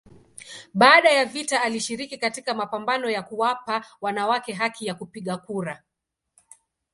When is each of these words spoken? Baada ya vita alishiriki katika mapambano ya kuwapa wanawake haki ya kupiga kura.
Baada 0.73 1.09
ya 1.11 1.25
vita 1.25 1.61
alishiriki 1.61 2.17
katika 2.17 2.53
mapambano 2.53 3.09
ya 3.09 3.23
kuwapa 3.23 3.85
wanawake 4.01 4.53
haki 4.53 4.85
ya 4.85 4.95
kupiga 4.95 5.37
kura. 5.37 5.83